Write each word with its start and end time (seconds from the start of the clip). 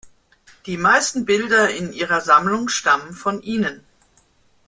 Die 0.65 0.77
meisten 0.77 1.25
Bilder 1.25 1.69
in 1.69 1.93
ihrer 1.93 2.21
Sammlung 2.21 2.69
stammen 2.69 3.13
von 3.13 3.43
ihnen. 3.43 3.83